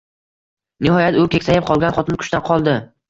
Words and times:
Nihoyat 0.87 1.19
bu 1.19 1.25
keksayib 1.35 1.67
qolgan 1.69 1.95
xotin 1.99 2.19
kuchdan 2.23 2.45
qoldi 2.49 2.75